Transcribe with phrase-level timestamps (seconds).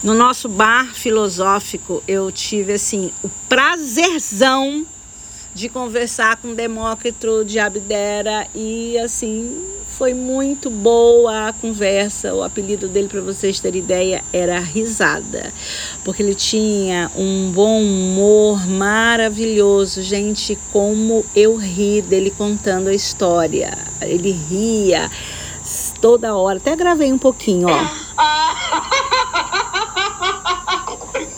[0.00, 4.86] No nosso bar filosófico, eu tive assim o prazerzão
[5.52, 9.60] de conversar com Demócrito de Abdera e assim
[9.98, 12.32] foi muito boa a conversa.
[12.32, 15.52] O apelido dele, para vocês terem ideia, era Risada,
[16.04, 20.00] porque ele tinha um bom humor maravilhoso.
[20.00, 23.76] Gente, como eu ri dele contando a história.
[24.00, 25.10] Ele ria
[26.00, 26.58] toda hora.
[26.58, 28.07] Até gravei um pouquinho, ó.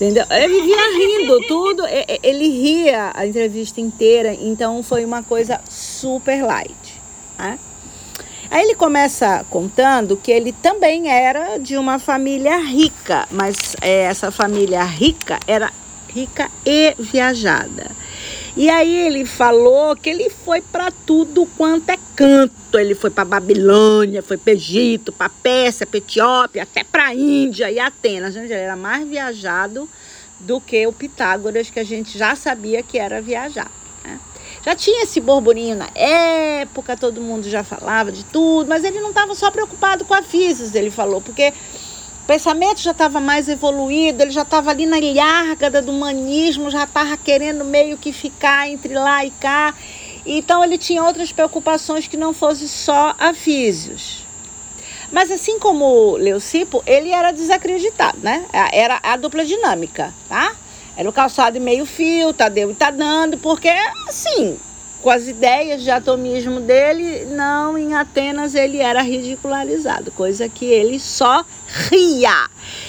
[0.01, 0.25] Entendeu?
[0.31, 1.83] Ele vivia rindo, tudo.
[2.23, 6.99] Ele ria a entrevista inteira, então foi uma coisa super light.
[7.39, 7.59] Né?
[8.51, 14.31] Aí ele começa contando que ele também era de uma família rica, mas é, essa
[14.31, 15.71] família rica era
[16.09, 17.91] rica e viajada.
[18.57, 22.79] E aí ele falou que ele foi para tudo quanto é canto.
[22.79, 27.79] Ele foi para Babilônia, foi para Egito, para Pérsia, para Etiópia, até para Índia e
[27.79, 28.35] Atenas.
[28.35, 29.89] Gente, ele era mais viajado
[30.39, 33.71] do que o Pitágoras, que a gente já sabia que era viajar.
[34.05, 34.19] Né?
[34.65, 39.11] Já tinha esse burburinho na época, todo mundo já falava de tudo, mas ele não
[39.11, 41.53] estava só preocupado com a física, ele falou, porque
[42.27, 47.17] pensamento já estava mais evoluído, ele já estava ali na lhárgada do humanismo, já estava
[47.17, 49.75] querendo meio que ficar entre lá e cá.
[50.25, 54.27] Então ele tinha outras preocupações que não fosse só a físios.
[55.11, 58.47] Mas assim como Leucipo, ele era desacreditado, né?
[58.73, 60.55] Era a dupla dinâmica, tá?
[60.97, 63.69] Era o calçado e meio fio, Tadeu e tá dando, porque
[64.09, 64.59] assim,
[65.03, 71.01] com as ideias de atomismo dele, não em Atenas ele era ridicularizado, coisa que ele
[71.01, 71.45] só
[71.91, 72.49] ria.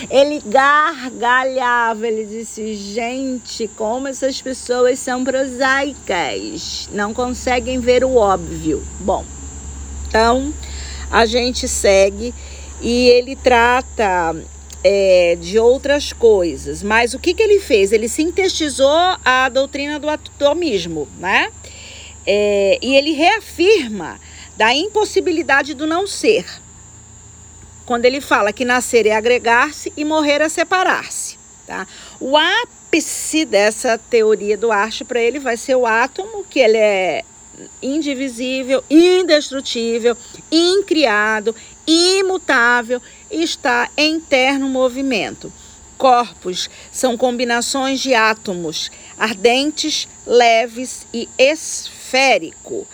[0.10, 8.84] Ele gargalhava, ele disse: gente, como essas pessoas são prosaicas, não conseguem ver o óbvio.
[9.00, 9.26] Bom,
[10.08, 10.54] então
[11.10, 12.34] a gente segue
[12.82, 14.36] e ele trata
[14.84, 16.84] é, de outras coisas.
[16.84, 17.92] Mas o que, que ele fez?
[17.92, 21.52] Ele sintetizou a doutrina do atomismo, né?
[22.26, 24.20] É, e ele reafirma
[24.56, 26.46] da impossibilidade do não ser.
[27.86, 31.38] Quando ele fala que nascer é agregar-se e morrer é separar-se.
[31.66, 31.88] Tá?
[32.20, 37.24] O ápice dessa teoria do Arche para ele vai ser o átomo, que ele é
[37.82, 40.16] indivisível, indestrutível,
[40.52, 41.56] incriado,
[41.86, 45.52] imutável, está em eterno movimento.
[45.98, 51.30] Corpos são combinações de átomos ardentes, leves e
[52.12, 52.86] esférico.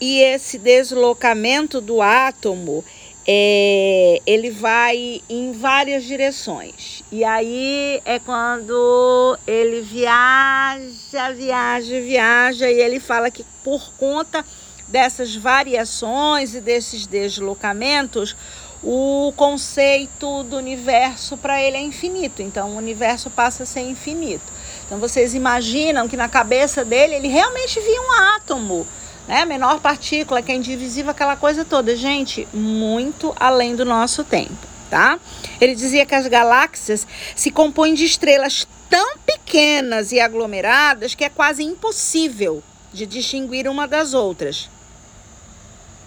[0.00, 2.84] E esse deslocamento do átomo
[3.26, 7.02] é, ele vai em várias direções.
[7.10, 14.44] E aí é quando ele viaja, viaja, viaja, e ele fala que por conta
[14.88, 18.36] dessas variações e desses deslocamentos,
[18.82, 22.42] o conceito do universo para ele é infinito.
[22.42, 24.55] Então, o universo passa a ser infinito.
[24.86, 28.86] Então, vocês imaginam que na cabeça dele ele realmente via um átomo
[29.26, 29.44] né?
[29.44, 31.96] Menor partícula, que é indivisível, aquela coisa toda.
[31.96, 34.54] Gente, muito além do nosso tempo,
[34.88, 35.18] tá?
[35.60, 41.28] Ele dizia que as galáxias se compõem de estrelas tão pequenas e aglomeradas que é
[41.28, 44.70] quase impossível de distinguir uma das outras.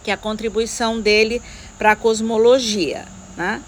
[0.03, 1.41] Que é a contribuição dele
[1.77, 3.61] para a cosmologia, né?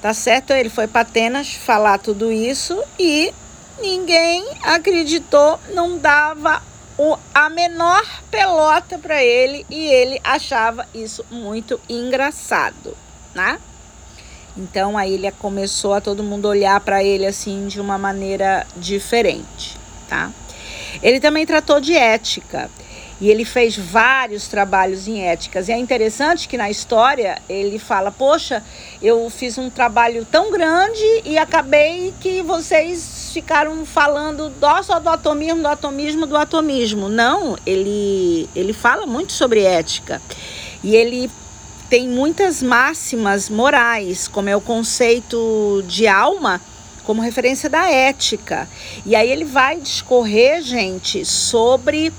[0.00, 0.52] Tá certo?
[0.52, 3.32] Ele foi para Atenas falar tudo isso e
[3.80, 6.62] ninguém acreditou, não dava
[6.96, 12.96] o, a menor pelota para ele e ele achava isso muito engraçado,
[13.34, 13.58] né?
[14.56, 19.76] Então aí ele começou a todo mundo olhar para ele assim de uma maneira diferente,
[20.08, 20.30] tá?
[21.02, 22.70] Ele também tratou de ética
[23.20, 25.68] e ele fez vários trabalhos em éticas.
[25.68, 28.62] E é interessante que na história ele fala: Poxa,
[29.00, 34.52] eu fiz um trabalho tão grande e acabei que vocês ficaram falando
[34.82, 37.08] só do atomismo, do atomismo, do atomismo.
[37.08, 40.20] Não, ele, ele fala muito sobre ética.
[40.82, 41.30] E ele
[41.88, 46.60] tem muitas máximas morais, como é o conceito de alma
[47.04, 48.66] como referência da ética.
[49.04, 52.12] E aí ele vai discorrer, gente, sobre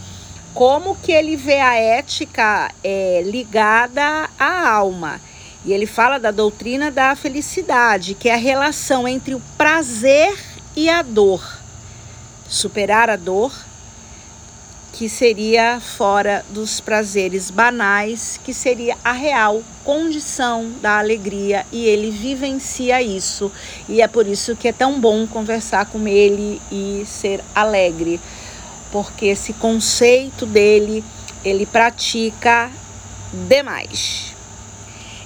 [0.55, 5.19] como que ele vê a ética é, ligada à alma.
[5.65, 10.33] E ele fala da doutrina da felicidade, que é a relação entre o prazer
[10.73, 11.43] e a dor.
[12.47, 13.51] Superar a dor,
[14.93, 22.11] que seria fora dos prazeres banais, que seria a real condição da alegria, e ele
[22.11, 23.51] vivencia isso.
[23.89, 28.21] E é por isso que é tão bom conversar com ele e ser alegre
[28.95, 31.03] porque esse conceito dele
[31.43, 32.71] ele pratica
[33.45, 34.33] demais.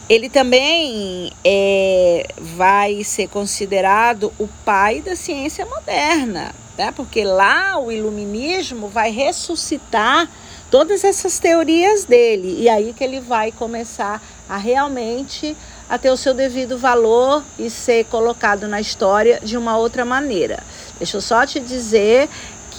[0.10, 6.92] Ele também é, vai ser considerado o pai da ciência moderna, né?
[6.96, 10.28] Porque lá o iluminismo vai ressuscitar
[10.72, 14.20] todas essas teorias dele e aí que ele vai começar
[14.50, 15.56] a realmente
[15.88, 20.64] a ter o seu devido valor e ser colocado na história de uma outra maneira.
[20.98, 22.28] Deixa eu só te dizer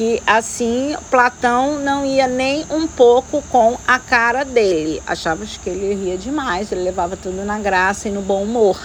[0.01, 5.03] que assim Platão não ia nem um pouco com a cara dele.
[5.07, 8.81] Achava que ele ria demais, ele levava tudo na graça e no bom humor.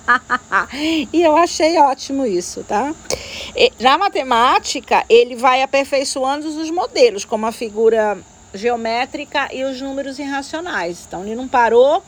[1.12, 2.94] e eu achei ótimo isso, tá?
[3.78, 8.16] Na matemática, ele vai aperfeiçoando os modelos, como a figura
[8.54, 11.04] geométrica e os números irracionais.
[11.06, 12.02] Então ele não parou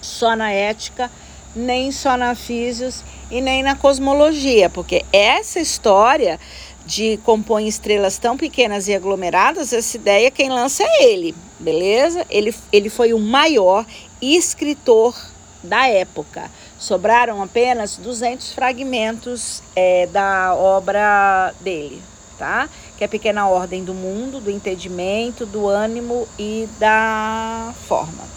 [0.00, 1.08] só na ética,
[1.54, 6.40] nem só na físios e nem na cosmologia, porque essa história
[6.86, 12.24] de compõe estrelas tão pequenas e aglomeradas, essa ideia quem lança é ele, beleza?
[12.30, 13.84] Ele, ele foi o maior
[14.22, 15.14] escritor
[15.62, 16.48] da época.
[16.78, 22.00] Sobraram apenas 200 fragmentos é, da obra dele,
[22.38, 22.68] tá?
[22.96, 28.36] Que é a Pequena Ordem do Mundo, do Entendimento, do Ânimo e da Forma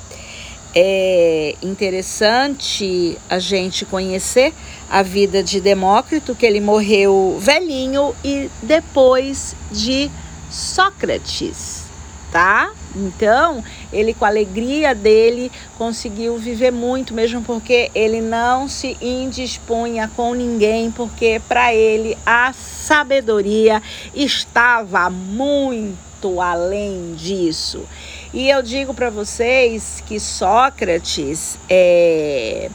[0.76, 4.54] é interessante a gente conhecer
[4.90, 10.10] a vida de Demócrito, que ele morreu velhinho e depois de
[10.50, 11.84] Sócrates,
[12.32, 12.72] tá?
[12.96, 13.64] Então,
[13.94, 20.34] ele com a alegria dele conseguiu viver muito, mesmo porque ele não se indispunha com
[20.34, 23.82] ninguém, porque para ele a sabedoria
[24.14, 27.86] estava muito além disso.
[28.34, 32.70] E eu digo para vocês que Sócrates é,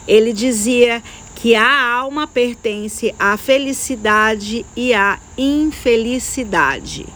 [0.06, 1.02] Ele dizia
[1.46, 7.06] que a alma pertence à felicidade e à infelicidade.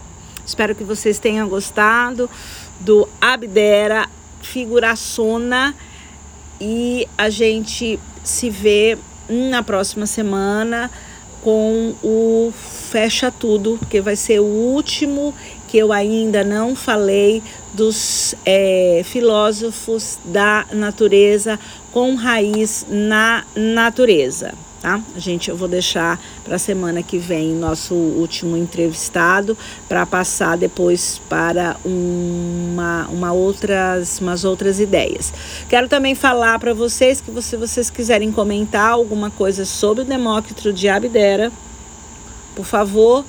[0.47, 2.31] Espero que vocês tenham gostado
[2.79, 4.09] do Abdera
[4.41, 5.75] Figuraçona
[6.61, 8.97] e a gente se vê
[9.29, 10.89] na próxima semana
[11.43, 12.53] com o
[12.91, 15.35] Fecha Tudo, porque vai ser o último
[15.69, 17.43] que eu ainda não falei
[17.73, 21.59] dos é, filósofos da natureza
[21.93, 24.53] com raiz na natureza.
[24.81, 25.01] Tá?
[25.15, 29.55] Gente eu vou deixar para semana que vem nosso último entrevistado
[29.87, 35.35] para passar depois para uma, uma outras umas outras ideias.
[35.69, 40.73] Quero também falar para vocês que se vocês quiserem comentar alguma coisa sobre o Demócrito
[40.73, 41.53] de Abdera,
[42.57, 43.23] por favor,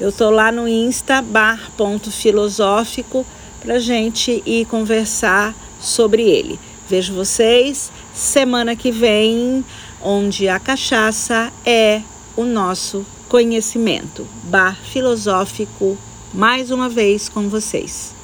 [0.00, 3.26] eu tô lá no Insta bar.filosófico
[3.60, 6.58] para gente ir conversar sobre ele.
[6.88, 9.64] Vejo vocês semana que vem,
[10.02, 12.02] onde a cachaça é
[12.36, 14.26] o nosso conhecimento.
[14.44, 15.96] Bar filosófico,
[16.32, 18.15] mais uma vez com vocês.